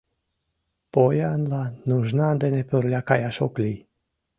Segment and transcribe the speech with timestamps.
[0.93, 3.79] Поянлан нужна дене пырля каяш ок лий.